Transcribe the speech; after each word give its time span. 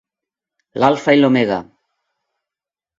L'alfa 0.83 1.15
i 1.17 1.21
l'omega. 1.21 1.61